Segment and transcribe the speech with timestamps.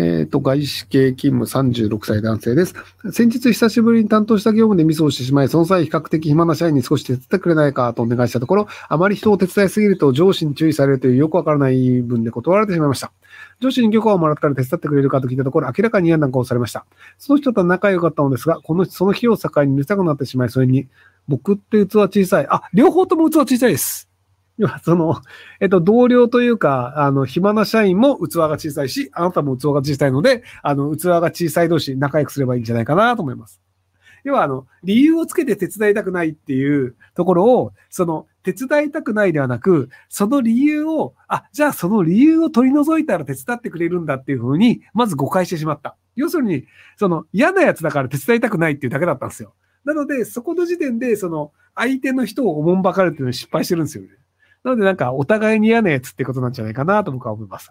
[0.00, 2.74] えっ、と、外資系勤務36歳男性です。
[3.10, 13.10] 先日久しぶりに担当した業務でミスをしてしまい、その際比較的暇な社員に少し手伝ってくれないかとお願いしたところ、あまり人を手伝いすぎると上司に注意されるというよくわからない言い分で断られてしまいました。
[13.58, 16.86] 上司に許可をもらったから手伝ってくれるかと聞いたところ、明らかに嫌な顔されました。
[17.18, 20.86] その人とは仲良かったのですが、この、その日を境にうるさくなってしまい、それに、
[21.26, 22.46] 僕って器小さい。
[22.48, 24.07] あ、両方とも器小さいです。
[24.58, 25.22] 要 はその、
[25.60, 33.60] えっと、同僚というか、あの、暇な社員も器が小さいし、あなたも器が小さいので、あの、器が小さい同士仲良くすればいいんじゃないかなと思います。
[34.24, 45.96] 要は、あの、理由をつけて手伝いたくないっていうところを、その、手伝いたくないではなく、その理由を、あ、じゃあその理由を取り除いたら手伝ってくれるんだっていうふうに、まず誤解してしまった。
[46.16, 46.64] 要するに、
[46.96, 49.54] その嫌なやつだから手伝いたくないっていうだけだったんですよ。
[49.84, 54.10] なので、そこの時点で、その、相手の人をおもんばかるっていうのに失敗してるんですよね。
[54.64, 57.70] なのでなんかお互いに嫌なやつってことなんじゃないかなと僕は思います。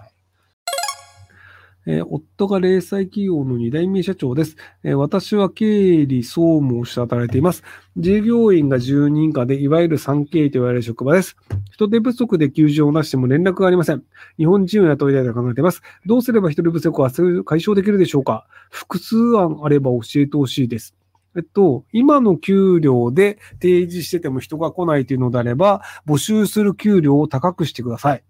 [1.90, 7.64] えー、夫が零細企業の2代目社長です、えー、私は経理総務をして働いています。
[7.96, 11.38] 従業員が10人以下で、いわゆる 3K と言われる職場です。
[11.72, 14.04] 人手不足で休場をなしても連絡がありません。
[14.38, 15.82] 日本人を雇いたいと考えています。
[16.06, 17.10] どうすれば人手不足は
[17.46, 20.94] 解消できるでしょうか複数案あれば教えてほしいです。
[21.38, 28.24] えっと、今の給料で提示してても人が来ないというのであれば、募集する給料を高くしてください。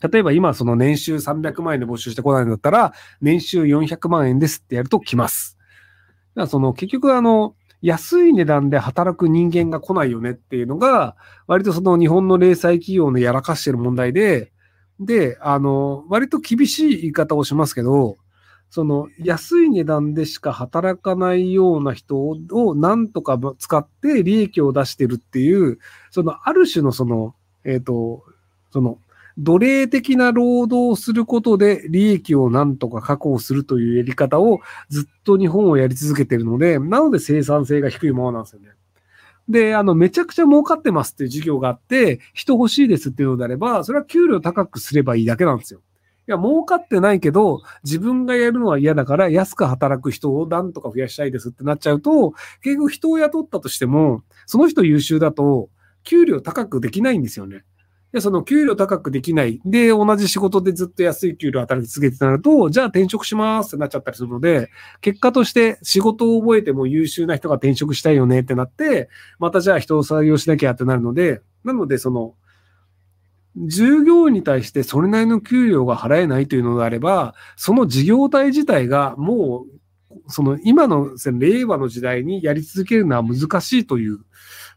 [0.00, 5.58] 例えば今その年収300万円で募集してこないんだったら、年収400万円ですってやると来ます。
[6.34, 14.52] だからその結局あの、安い値段で働く人間が来ないよねっていうのが、割とその日本の零細企業のやらかしてる問題で、
[15.00, 18.16] で、あの、割と厳しい言い方をしますけど、
[18.74, 25.78] その安い値段でしか働かないような人をなんとか使って利益を出してるっていう、
[26.10, 28.24] そのある種のその、えっ、ー、と、
[28.72, 28.98] その
[29.38, 38.70] 奴隷的な労働をすることで利益をなんとか確保するというやり方をずっと日本をやり続けてるので、なので生産性が低いものなんですよね。
[39.48, 45.78] で、あの、めちゃくちゃ儲かってますっていう事業があって、人欲しいですっていうのであれば、それは給料高くすればいいだけなんですよ。
[46.26, 55.68] いや、儲かってないけど、自分がやるのは嫌だから、安く働く人をなんとか増やしたいですってなっちゃうと、結局人を雇ったとしても、その人優秀だと、
[56.02, 57.64] 給料高くできないんですよね。
[58.14, 59.60] で、その給料高くできない。
[59.64, 64.70] で、同じ仕事でずっと安い給料働き続けてたると、じゃあ転職しますってなっちゃったりするので、
[65.00, 69.08] 結果として仕事を覚えても優秀な人が転職したいよねってなって、
[69.40, 72.34] またじゃあ人を採用しなきゃってなるので、なのでその、
[73.56, 79.74] 従業員に対してそれなりの給料が払えないというのであれば、その事業体自体がもう、
[80.28, 84.18] その今の令和の時代にやり続けるのは難しいという、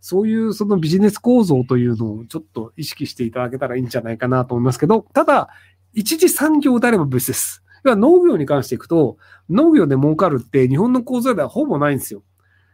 [0.02, 5.50] そういうそのビジネス構造というのをちょっと意識していただけたらいいんじゃないかなと思いますけど、ただ、
[5.94, 7.64] 一次産業であれば別です。
[7.84, 9.18] 農業に関していくと、
[9.50, 12.22] 農業で儲かるって日本の構造ではほぼないんですよ。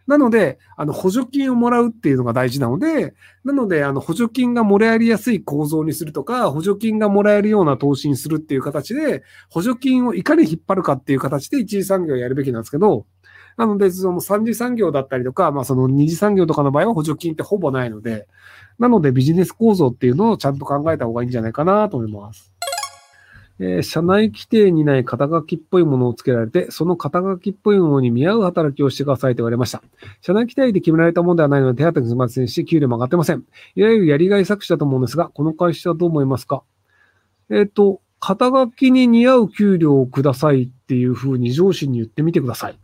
[0.06, 13.06] なので、あの、補助金をもらうっていうのが大事なので、なので、あの、補助金がもらえやすい構造にするとか、補助金がもらえるような投資にするっていう形で、補助金をいかに引っ張るかっていう形で一次産業をやるべきなんですけど、
[13.58, 18.28] なので、その三次産業だったりとか、まあその二次産業とかの場合は補助金ってほぼないので、
[18.80, 22.53] なのでビジネス構造っていうのをちゃんと考えた方がいいんじゃないかなと思います。
[23.60, 29.84] えー、社内規定にない肩書きっぽいものをつけられて、その肩書きっぽいものに見合う働きをしてくださいと言われました。
[30.22, 33.44] 社内規定で決められたものではないので手当てが済ませんし、給料も上がってません。
[33.76, 36.64] いわゆるやりがい搾取だと思うんですが、この会社はどう思いますか？
[37.50, 42.80] えっ、ー、と、肩書きに似合う給料をくださいっていうふうに上司に言ってみてください。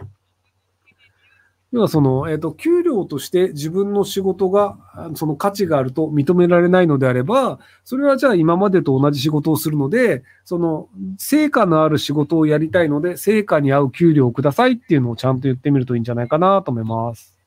[1.72, 4.78] 要はその、えっ、ー、と、給料として自分の仕事が、
[5.14, 17.39] その価値があると認められないのであれば、それはじゃあ今までと同じ仕事をするので、その、成果のある仕事をやりたいので、成果に合う給料をくださいっていうのをちゃんと言ってみるといいんじゃないかなと思います。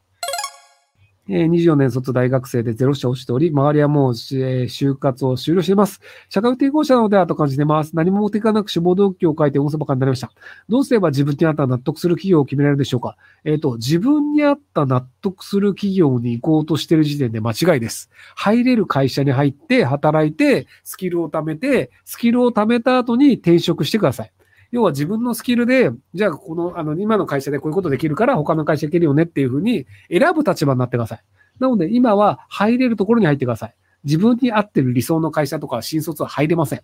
[1.34, 6.02] え24年卒大学生でゼロ社をしており、周りはもう、就活を終了しています。
[6.28, 7.96] 社会抵抗者なのではと感じています。
[7.96, 10.30] 何も目的がなく志望動機を書いて大そばかになりました。
[10.68, 18.10] どうすれば自分に合った納得する企業を決められるでしょうかえっ、ー、と、自分に合った納得する企業に行こうとしている時点で間違いです。
[18.36, 24.32] 入れる会社に入って、働いて、スキルを貯めて、スキルを貯めた後に転職してください。
[24.72, 31.22] 要は自分のスキルで、じゃあこの、あの、今の会社でこういうことできるから他の会社行けるよねっていうふうに選ぶ立場になってください。
[31.60, 33.74] なので今は入れるところに入ってください。
[34.04, 36.82] 自分に合ってる理想の会社とか新卒は入れません。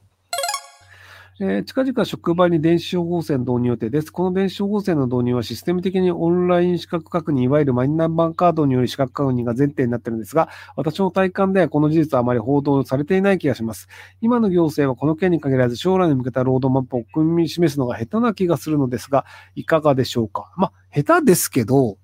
[1.41, 4.11] えー近々職場に電子処方箋導入予定です。
[4.11, 13.87] この電子処方箋の導入はシステム的にオンライン資格確認、いわゆるマイナンバーカードによる資格確認が前提になっているんですが、私の体感ではこの事実はあまり報道されていない気がします。
[14.21, 19.25] 今の行政はこの件に限らず将来に向けたロードマップを国民に示すのが下手な気がするのですが、
[19.55, 20.53] いかがでしょうか？
[20.57, 21.99] まあ、下手ですけど、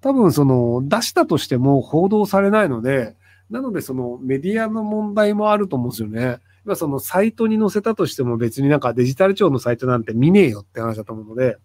[0.00, 3.14] 多分その出したとしても報道されないので、
[3.48, 6.38] なのでそのメディアの問題もあると思うんですよね。
[6.66, 11.56] まあそのサイトに載せたとしても別になんかデジタル庁のサイトなんて見ねえよって話だと思うので、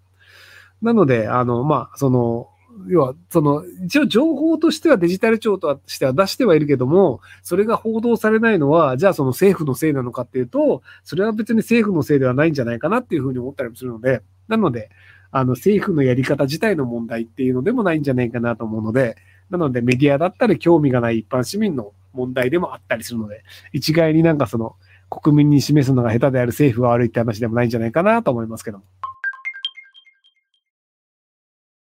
[0.82, 2.48] なので、あの、まあ、その、
[2.88, 14.90] 要は、その、一応情報としてはデジタル庁としては出してはいるけども、それが報道されないのは、じゃあその政府のせいなのかっていうと、それは別に政府のせいではないんじゃないかなっていうふうに思ったりもするので、なので、
[15.32, 19.18] あの、政府のやり方自体の問題っていうのでもないんじゃないかなと思うので、
[19.50, 23.44] なのでメディアだったら興味がない一般市民の問題でもあったりするので、
[23.74, 24.76] 一概になんかその、
[25.12, 28.86] 国民に示すのが下手である政府が悪いって話でもないんじゃないかなと思いますけども。